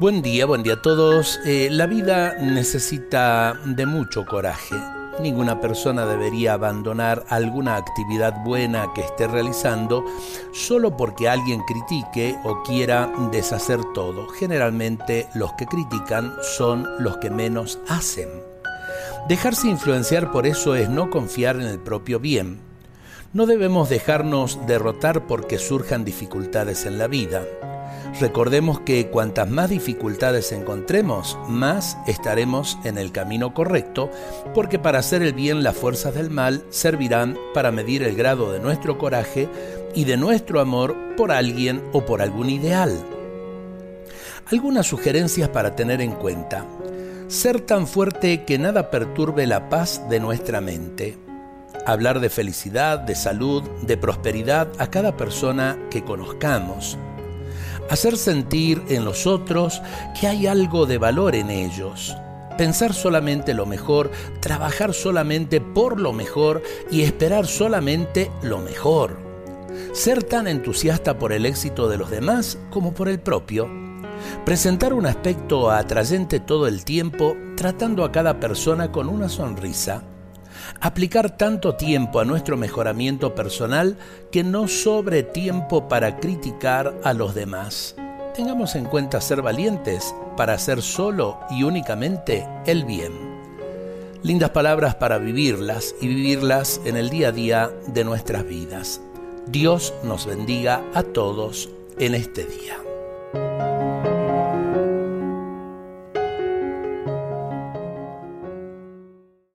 [0.00, 1.38] Buen día, buen día a todos.
[1.44, 4.74] Eh, la vida necesita de mucho coraje.
[5.20, 10.06] Ninguna persona debería abandonar alguna actividad buena que esté realizando
[10.54, 14.26] solo porque alguien critique o quiera deshacer todo.
[14.28, 18.30] Generalmente los que critican son los que menos hacen.
[19.28, 22.58] Dejarse influenciar por eso es no confiar en el propio bien.
[23.34, 27.42] No debemos dejarnos derrotar porque surjan dificultades en la vida.
[28.20, 34.10] Recordemos que cuantas más dificultades encontremos, más estaremos en el camino correcto,
[34.54, 38.60] porque para hacer el bien las fuerzas del mal servirán para medir el grado de
[38.60, 39.48] nuestro coraje
[39.94, 42.98] y de nuestro amor por alguien o por algún ideal.
[44.50, 46.66] Algunas sugerencias para tener en cuenta.
[47.28, 51.16] Ser tan fuerte que nada perturbe la paz de nuestra mente.
[51.86, 56.98] Hablar de felicidad, de salud, de prosperidad a cada persona que conozcamos
[57.90, 59.82] hacer sentir en los otros
[60.18, 62.16] que hay algo de valor en ellos,
[62.56, 64.10] pensar solamente lo mejor,
[64.40, 69.18] trabajar solamente por lo mejor y esperar solamente lo mejor,
[69.92, 73.68] ser tan entusiasta por el éxito de los demás como por el propio,
[74.44, 80.04] presentar un aspecto atrayente todo el tiempo tratando a cada persona con una sonrisa,
[80.80, 83.96] aplicar tanto tiempo a nuestro mejoramiento personal
[84.30, 87.96] que no sobre tiempo para criticar a los demás.
[88.34, 93.12] Tengamos en cuenta ser valientes para hacer solo y únicamente el bien.
[94.22, 99.00] Lindas palabras para vivirlas y vivirlas en el día a día de nuestras vidas.
[99.46, 103.79] Dios nos bendiga a todos en este día.